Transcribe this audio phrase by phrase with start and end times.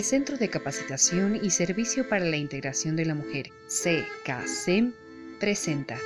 [0.00, 4.94] El Centro de Capacitación y Servicio para la Integración de la Mujer, CKCEM,
[5.38, 5.98] presenta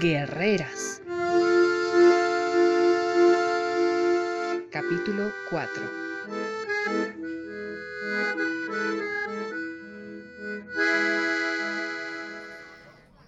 [0.00, 1.02] Guerreras.
[4.70, 5.82] Capítulo 4.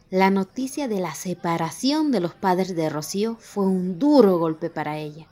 [0.08, 4.96] La noticia de la separación de los padres de Rocío fue un duro golpe para
[4.96, 5.26] ella.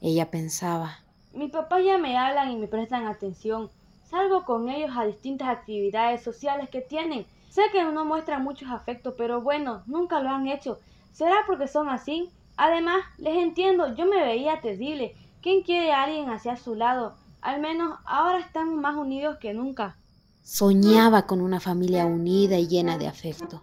[0.00, 1.00] Ella pensaba,
[1.38, 3.70] mi papá ya me hablan y me prestan atención.
[4.02, 7.26] Salgo con ellos a distintas actividades sociales que tienen.
[7.48, 10.80] Sé que no muestran muchos afectos, pero bueno, nunca lo han hecho.
[11.12, 12.28] ¿Será porque son así?
[12.56, 15.14] Además, les entiendo, yo me veía terrible.
[15.40, 17.14] ¿Quién quiere a alguien hacia su lado?
[17.40, 19.96] Al menos ahora estamos más unidos que nunca.
[20.42, 23.62] Soñaba con una familia unida y llena de afecto.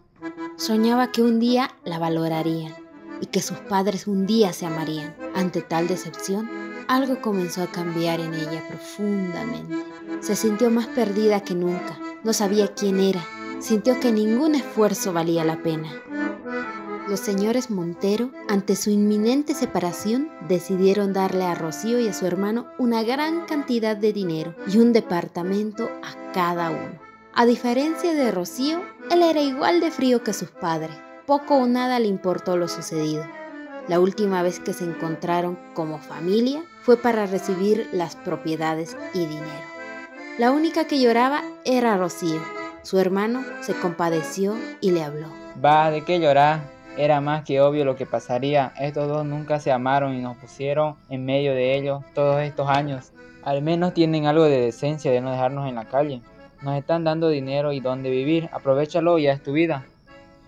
[0.56, 2.74] Soñaba que un día la valorarían
[3.20, 5.14] y que sus padres un día se amarían.
[5.36, 6.50] Ante tal decepción,
[6.88, 9.76] algo comenzó a cambiar en ella profundamente.
[10.22, 12.00] Se sintió más perdida que nunca.
[12.24, 13.24] No sabía quién era.
[13.60, 15.90] Sintió que ningún esfuerzo valía la pena.
[17.08, 22.68] Los señores Montero, ante su inminente separación, decidieron darle a Rocío y a su hermano
[22.80, 27.00] una gran cantidad de dinero y un departamento a cada uno.
[27.34, 30.96] A diferencia de Rocío, él era igual de frío que sus padres.
[31.28, 33.24] Poco o nada le importó lo sucedido.
[33.88, 39.66] La última vez que se encontraron como familia fue para recibir las propiedades y dinero.
[40.38, 42.40] La única que lloraba era Rocío.
[42.84, 45.26] Su hermano se compadeció y le habló.
[45.64, 46.60] Va, ¿de qué llorar?
[46.96, 48.72] Era más que obvio lo que pasaría.
[48.80, 53.14] Estos dos nunca se amaron y nos pusieron en medio de ellos todos estos años.
[53.44, 56.22] Al menos tienen algo de decencia de no dejarnos en la calle.
[56.62, 58.48] Nos están dando dinero y dónde vivir.
[58.54, 59.86] Aprovechalo, ya es tu vida.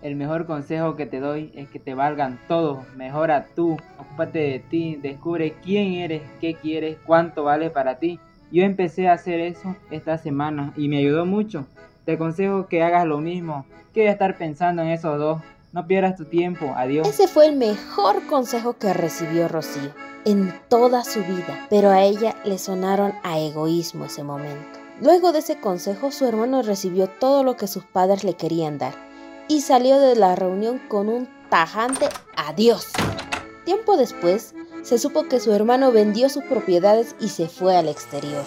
[0.02, 2.80] El mejor consejo que te doy es que te valgan todos.
[2.95, 8.20] Mejora tú, ocúpate de ti, descubre quién eres, qué quieres, cuánto vale para ti.
[8.52, 11.66] Yo empecé a hacer eso esta semana y me ayudó mucho.
[12.05, 13.66] Te aconsejo que hagas lo mismo.
[13.92, 15.42] Que estar pensando en esos dos.
[15.73, 16.73] No pierdas tu tiempo.
[16.76, 17.08] Adiós.
[17.08, 19.92] Ese fue el mejor consejo que recibió Rocío
[20.26, 24.80] en toda su vida, pero a ella le sonaron a egoísmo ese momento.
[25.02, 29.07] Luego de ese consejo, su hermano recibió todo lo que sus padres le querían dar
[29.47, 32.87] y salió de la reunión con un tajante adiós.
[33.65, 34.53] Tiempo después,
[34.83, 38.43] se supo que su hermano vendió sus propiedades y se fue al exterior.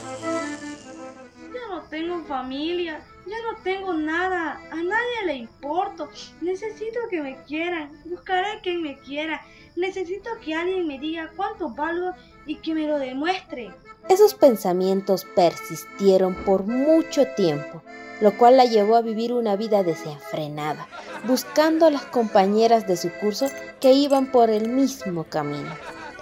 [1.53, 6.09] Ya no tengo familia, ya no tengo nada, a nadie le importo.
[6.41, 9.43] Necesito que me quieran, buscaré quien me quiera.
[9.77, 12.13] Necesito que alguien me diga cuánto valgo
[12.47, 13.73] y que me lo demuestre.
[14.09, 17.83] Esos pensamientos persistieron por mucho tiempo
[18.21, 20.87] lo cual la llevó a vivir una vida desenfrenada,
[21.27, 23.47] buscando a las compañeras de su curso
[23.81, 25.71] que iban por el mismo camino.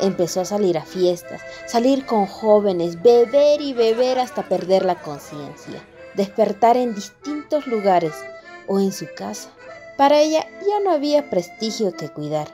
[0.01, 5.83] Empezó a salir a fiestas, salir con jóvenes, beber y beber hasta perder la conciencia,
[6.15, 8.13] despertar en distintos lugares
[8.69, 9.51] o en su casa.
[9.97, 12.47] Para ella ya no había prestigio que cuidar,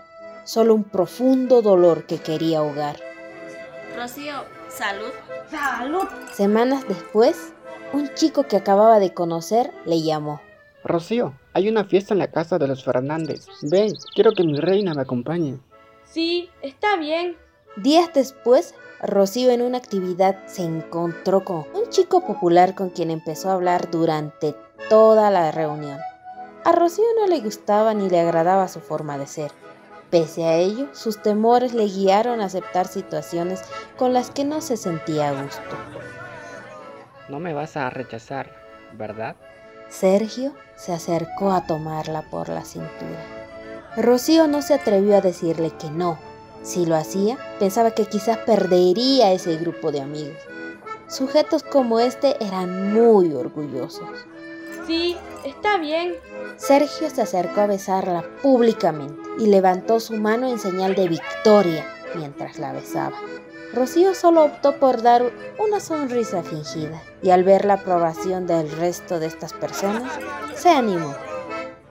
[0.45, 2.97] solo un profundo dolor que quería ahogar.
[3.95, 5.13] Rocío, salud.
[5.51, 6.09] Salud.
[6.33, 7.53] Semanas después,
[7.95, 10.41] un chico que acababa de conocer le llamó.
[10.83, 13.47] Rocío, hay una fiesta en la casa de los Fernández.
[13.63, 15.59] Ven, quiero que mi reina me acompañe.
[16.05, 17.37] Sí, está bien.
[17.77, 23.51] Días después, Rocío en una actividad se encontró con un chico popular con quien empezó
[23.51, 24.57] a hablar durante
[24.89, 25.99] toda la reunión.
[26.65, 29.53] A Rocío no le gustaba ni le agradaba su forma de ser.
[30.11, 33.63] Pese a ello, sus temores le guiaron a aceptar situaciones
[33.97, 35.77] con las que no se sentía a gusto.
[37.29, 38.51] No me vas a rechazar,
[38.93, 39.37] ¿verdad?
[39.89, 43.25] Sergio se acercó a tomarla por la cintura.
[43.97, 46.19] Rocío no se atrevió a decirle que no.
[46.63, 50.37] Si lo hacía, pensaba que quizás perdería ese grupo de amigos.
[51.09, 54.09] Sujetos como este eran muy orgullosos.
[54.87, 56.15] Sí, está bien.
[56.57, 62.59] Sergio se acercó a besarla públicamente y levantó su mano en señal de victoria mientras
[62.59, 63.17] la besaba.
[63.75, 69.19] Rocío solo optó por dar una sonrisa fingida y al ver la aprobación del resto
[69.19, 70.13] de estas personas,
[70.55, 71.13] se animó.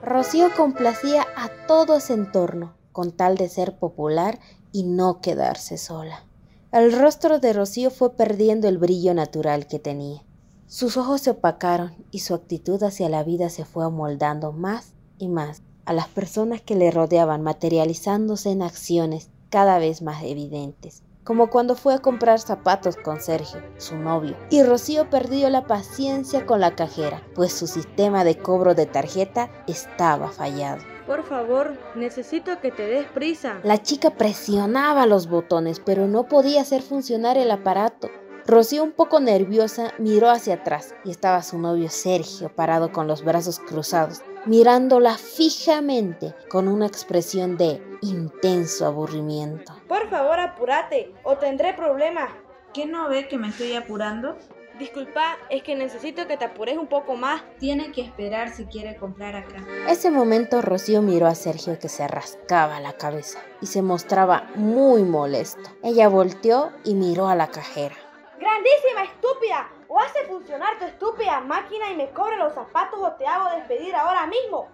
[0.02, 4.40] Rocío complacía a todo ese entorno con tal de ser popular
[4.72, 6.24] y no quedarse sola.
[6.72, 10.22] El rostro de Rocío fue perdiendo el brillo natural que tenía.
[10.66, 15.28] Sus ojos se opacaron y su actitud hacia la vida se fue amoldando más y
[15.28, 21.48] más a las personas que le rodeaban, materializándose en acciones cada vez más evidentes como
[21.48, 26.60] cuando fue a comprar zapatos con Sergio, su novio, y Rocío perdió la paciencia con
[26.60, 30.82] la cajera, pues su sistema de cobro de tarjeta estaba fallado.
[31.06, 33.58] Por favor, necesito que te des prisa.
[33.62, 38.08] La chica presionaba los botones, pero no podía hacer funcionar el aparato.
[38.46, 43.24] Rocío, un poco nerviosa, miró hacia atrás y estaba su novio Sergio parado con los
[43.24, 49.74] brazos cruzados, mirándola fijamente con una expresión de intenso aburrimiento.
[49.88, 52.30] Por favor, apúrate o tendré problemas.
[52.72, 54.36] ¿Qué no ve que me estoy apurando?
[54.78, 57.42] Disculpa, es que necesito que te apures un poco más.
[57.60, 59.64] Tiene que esperar si quiere comprar acá.
[59.88, 65.04] Ese momento Rocío miró a Sergio que se rascaba la cabeza y se mostraba muy
[65.04, 65.70] molesto.
[65.84, 67.94] Ella volteó y miró a la cajera.
[68.40, 69.70] ¡Grandísima estúpida!
[69.96, 73.94] O hace funcionar tu estúpida máquina y me cobre los zapatos o te hago despedir
[73.94, 74.66] ahora mismo.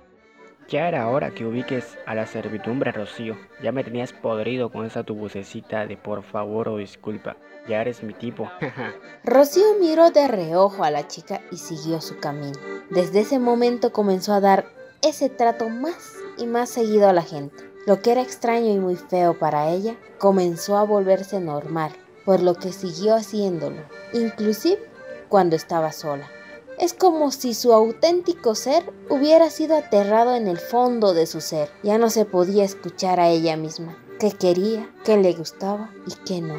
[0.67, 3.37] Ya era hora que ubiques a la servidumbre, Rocío.
[3.63, 7.37] Ya me tenías podrido con esa tu vocecita de por favor o disculpa.
[7.69, 8.51] Ya eres mi tipo.
[9.25, 12.59] Rocío miró de reojo a la chica y siguió su camino.
[12.89, 14.65] Desde ese momento comenzó a dar
[15.03, 17.63] ese trato más y más seguido a la gente.
[17.87, 21.93] Lo que era extraño y muy feo para ella comenzó a volverse normal,
[22.25, 23.83] por lo que siguió haciéndolo,
[24.15, 24.90] inclusive
[25.31, 26.29] cuando estaba sola.
[26.79, 31.71] Es como si su auténtico ser hubiera sido aterrado en el fondo de su ser.
[31.83, 36.43] Ya no se podía escuchar a ella misma, qué quería, qué le gustaba y qué
[36.43, 36.57] no.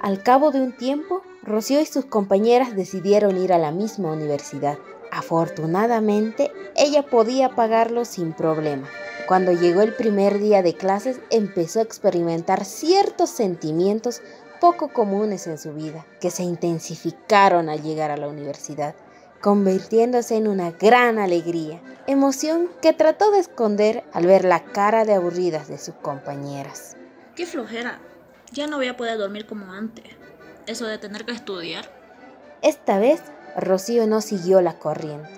[0.00, 4.78] Al cabo de un tiempo, Rocío y sus compañeras decidieron ir a la misma universidad.
[5.10, 8.88] Afortunadamente, ella podía pagarlo sin problema.
[9.28, 14.22] Cuando llegó el primer día de clases, empezó a experimentar ciertos sentimientos
[14.62, 18.94] poco comunes en su vida, que se intensificaron al llegar a la universidad
[19.40, 25.14] convirtiéndose en una gran alegría, emoción que trató de esconder al ver la cara de
[25.14, 26.96] aburridas de sus compañeras.
[27.34, 27.98] ¡Qué flojera!
[28.52, 30.04] Ya no voy a poder dormir como antes.
[30.68, 31.90] Eso de tener que estudiar.
[32.62, 33.20] Esta vez,
[33.56, 35.28] Rocío no siguió la corriente.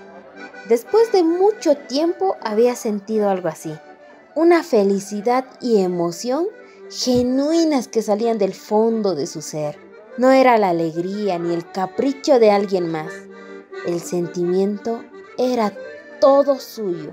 [0.68, 3.74] Después de mucho tiempo había sentido algo así,
[4.34, 6.46] una felicidad y emoción
[6.94, 9.78] genuinas que salían del fondo de su ser.
[10.16, 13.12] No era la alegría ni el capricho de alguien más,
[13.84, 15.02] el sentimiento
[15.36, 15.76] era
[16.20, 17.12] todo suyo.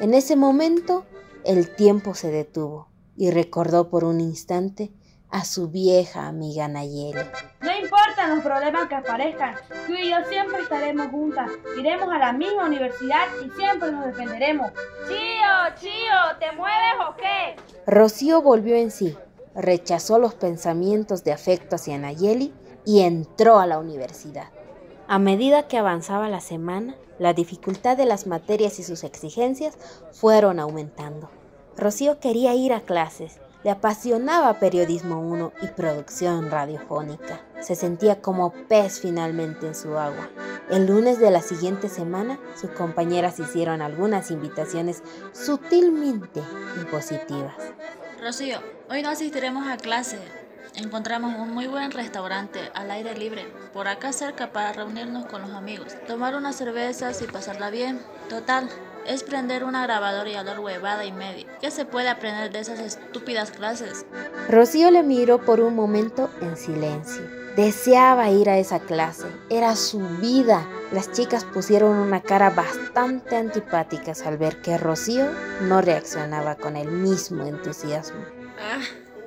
[0.00, 1.04] En ese momento
[1.44, 4.92] el tiempo se detuvo y recordó por un instante
[5.32, 7.22] a su vieja amiga Nayeli.
[7.62, 9.56] No importan los problemas que aparezcan,
[9.86, 11.50] tú y yo siempre estaremos juntas.
[11.78, 14.70] Iremos a la misma universidad y siempre nos defenderemos.
[15.08, 17.56] Chío, chío, ¿te mueves o qué?
[17.86, 19.16] Rocío volvió en sí,
[19.54, 22.52] rechazó los pensamientos de afecto hacia Nayeli
[22.84, 24.50] y entró a la universidad.
[25.08, 29.78] A medida que avanzaba la semana, la dificultad de las materias y sus exigencias
[30.12, 31.30] fueron aumentando.
[31.76, 37.40] Rocío quería ir a clases, le apasionaba periodismo 1 y producción radiofónica.
[37.60, 40.28] Se sentía como pez finalmente en su agua.
[40.70, 46.40] El lunes de la siguiente semana, sus compañeras hicieron algunas invitaciones sutilmente
[46.76, 47.54] impositivas.
[48.20, 48.58] Rocío,
[48.90, 50.18] hoy no asistiremos a clase.
[50.74, 53.44] Encontramos un muy buen restaurante al aire libre,
[53.74, 58.00] por acá cerca para reunirnos con los amigos, tomar unas cervezas y pasarla bien.
[58.30, 58.70] Total,
[59.06, 61.46] es prender una grabadora y hablar huevada y media.
[61.60, 64.06] ¿Qué se puede aprender de esas estúpidas clases?
[64.48, 67.22] Rocío le miró por un momento en silencio.
[67.56, 70.66] Deseaba ir a esa clase, era su vida.
[70.90, 75.26] Las chicas pusieron una cara bastante antipáticas al ver que Rocío
[75.60, 78.24] no reaccionaba con el mismo entusiasmo.
[78.58, 78.80] Ah,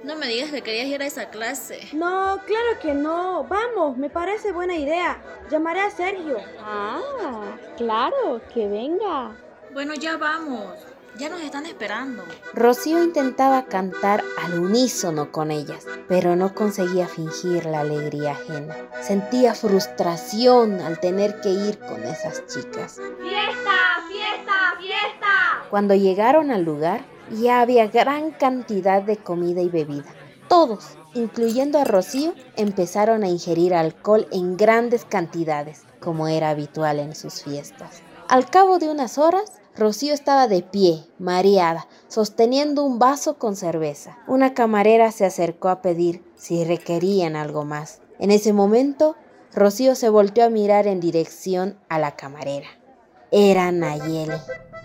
[0.04, 1.80] no me digas que querías ir a esa clase.
[1.94, 3.44] No, claro que no.
[3.44, 5.22] Vamos, me parece buena idea.
[5.52, 6.38] Llamaré a Sergio.
[6.60, 9.36] Ah, claro, que venga.
[9.76, 10.74] Bueno, ya vamos.
[11.18, 12.24] Ya nos están esperando.
[12.54, 18.74] Rocío intentaba cantar al unísono con ellas, pero no conseguía fingir la alegría ajena.
[19.02, 23.02] Sentía frustración al tener que ir con esas chicas.
[23.22, 23.76] ¡Fiesta,
[24.08, 25.66] fiesta, fiesta!
[25.70, 30.16] Cuando llegaron al lugar, ya había gran cantidad de comida y bebida.
[30.48, 37.14] Todos, incluyendo a Rocío, empezaron a ingerir alcohol en grandes cantidades, como era habitual en
[37.14, 38.02] sus fiestas.
[38.28, 44.18] Al cabo de unas horas, Rocío estaba de pie, mareada, sosteniendo un vaso con cerveza.
[44.26, 48.00] Una camarera se acercó a pedir si requerían algo más.
[48.18, 49.18] En ese momento,
[49.54, 52.68] Rocío se volteó a mirar en dirección a la camarera.
[53.32, 54.38] Era Nayeli.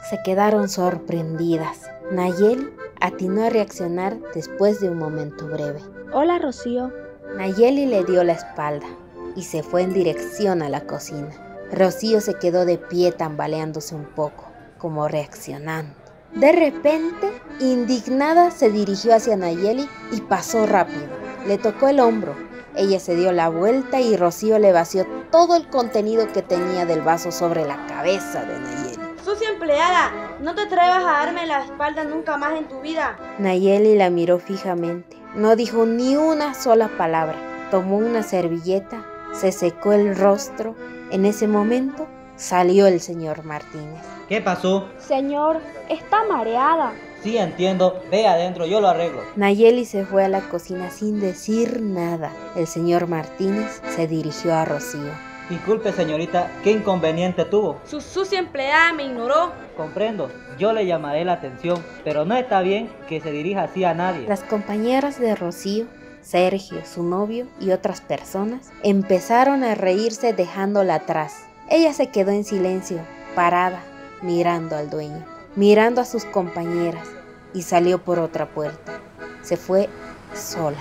[0.08, 1.88] Se quedaron sorprendidas.
[2.10, 2.68] Nayeli
[3.00, 5.80] atinó a reaccionar después de un momento breve.
[6.12, 6.92] Hola, Rocío.
[7.36, 8.88] Nayeli le dio la espalda
[9.36, 11.30] y se fue en dirección a la cocina.
[11.72, 14.49] Rocío se quedó de pie tambaleándose un poco,
[14.80, 15.94] como reaccionando.
[16.34, 21.06] De repente, indignada, se dirigió hacia Nayeli y pasó rápido.
[21.46, 22.34] Le tocó el hombro.
[22.76, 27.02] Ella se dio la vuelta y Rocío le vació todo el contenido que tenía del
[27.02, 29.02] vaso sobre la cabeza de Nayeli.
[29.24, 30.10] Sucia empleada,
[30.40, 33.18] no te atrevas a darme la espalda nunca más en tu vida.
[33.38, 35.16] Nayeli la miró fijamente.
[35.34, 37.36] No dijo ni una sola palabra.
[37.70, 40.74] Tomó una servilleta se secó el rostro.
[41.10, 42.06] En ese momento
[42.40, 44.00] salió el señor Martínez.
[44.28, 44.88] ¿Qué pasó?
[44.98, 46.94] Señor, está mareada.
[47.22, 48.02] Sí, entiendo.
[48.10, 49.20] Ve adentro, yo lo arreglo.
[49.36, 52.32] Nayeli se fue a la cocina sin decir nada.
[52.56, 55.12] El señor Martínez se dirigió a Rocío.
[55.50, 57.78] Disculpe, señorita, ¿qué inconveniente tuvo?
[57.84, 59.52] Su sucia empleada me ignoró.
[59.76, 63.92] Comprendo, yo le llamaré la atención, pero no está bien que se dirija así a
[63.92, 64.28] nadie.
[64.28, 65.86] Las compañeras de Rocío,
[66.22, 71.49] Sergio, su novio y otras personas empezaron a reírse dejándola atrás.
[71.70, 72.98] Ella se quedó en silencio,
[73.36, 73.80] parada,
[74.22, 75.24] mirando al dueño,
[75.54, 77.06] mirando a sus compañeras
[77.54, 79.00] y salió por otra puerta.
[79.42, 79.88] Se fue
[80.34, 80.78] sola.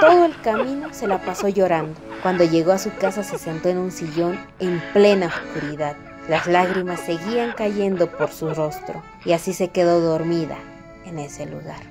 [0.00, 2.00] Todo el camino se la pasó llorando.
[2.22, 5.94] Cuando llegó a su casa se sentó en un sillón en plena oscuridad.
[6.26, 10.56] Las lágrimas seguían cayendo por su rostro y así se quedó dormida
[11.04, 11.82] en ese lugar.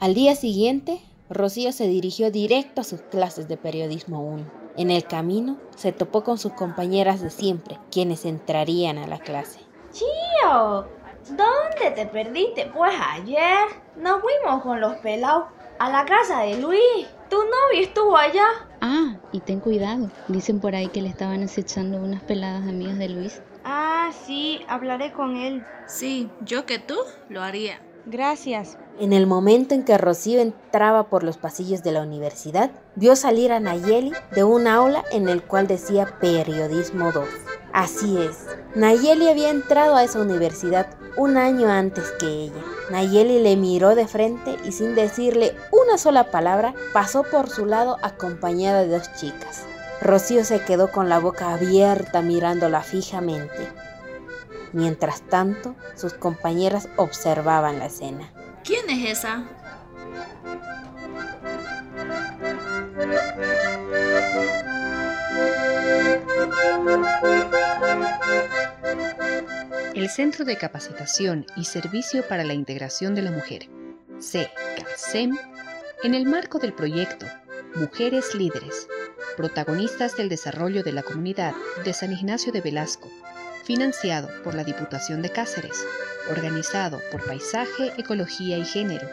[0.00, 4.65] Al día siguiente, Rocío se dirigió directo a sus clases de periodismo 1.
[4.78, 9.60] En el camino se topó con sus compañeras de siempre, quienes entrarían a la clase.
[9.90, 10.86] Chío,
[11.28, 12.70] ¿dónde te perdiste?
[12.74, 15.44] Pues ayer nos fuimos con los pelados
[15.78, 17.06] a la casa de Luis.
[17.30, 18.46] Tu novio estuvo allá.
[18.82, 20.10] Ah, y ten cuidado.
[20.28, 23.42] Dicen por ahí que le estaban acechando unas peladas amigas de Luis.
[23.64, 25.64] Ah, sí, hablaré con él.
[25.86, 26.96] Sí, yo que tú
[27.30, 27.80] lo haría.
[28.08, 28.78] Gracias.
[29.00, 33.50] En el momento en que Rocío entraba por los pasillos de la universidad, vio salir
[33.50, 37.28] a Nayeli de un aula en el cual decía Periodismo 2.
[37.72, 38.46] Así es,
[38.76, 40.86] Nayeli había entrado a esa universidad
[41.16, 42.62] un año antes que ella.
[42.92, 47.96] Nayeli le miró de frente y sin decirle una sola palabra, pasó por su lado
[48.02, 49.64] acompañada de dos chicas.
[50.00, 53.68] Rocío se quedó con la boca abierta mirándola fijamente.
[54.76, 58.30] Mientras tanto, sus compañeras observaban la escena.
[58.62, 59.42] ¿Quién es esa?
[69.94, 73.70] El Centro de Capacitación y Servicio para la Integración de la Mujer,
[74.18, 75.38] CCASEM,
[76.02, 77.24] en el marco del proyecto
[77.76, 78.88] Mujeres Líderes,
[79.38, 83.08] protagonistas del desarrollo de la comunidad de San Ignacio de Velasco,
[83.66, 85.84] financiado por la Diputación de Cáceres,
[86.30, 89.08] organizado por Paisaje, Ecología y Género,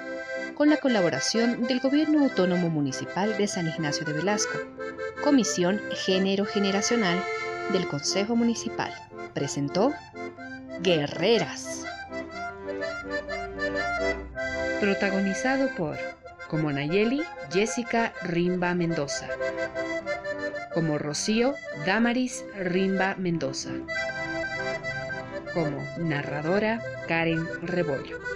[0.54, 4.60] con la colaboración del Gobierno Autónomo Municipal de San Ignacio de Velasco,
[5.24, 7.24] Comisión Género Generacional
[7.72, 8.94] del Consejo Municipal,
[9.34, 9.92] presentó
[10.82, 11.86] Guerreras.
[14.80, 15.98] Protagonizado por,
[16.48, 19.30] como Nayeli, Jessica Rimba Mendoza.
[20.76, 21.56] Como Rocío,
[21.88, 23.72] Damaris Rimba Mendoza.
[25.54, 28.33] Como narradora, Karen Rebollo.